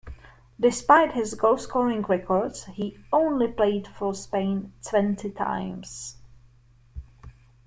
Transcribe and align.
Despite 0.59 1.11
his 1.13 1.35
goalscoring 1.35 2.09
records, 2.09 2.65
he 2.65 2.97
only 3.13 3.47
played 3.47 3.87
for 3.87 4.15
Spain 4.15 4.73
twenty 4.83 5.29
times. 5.29 6.17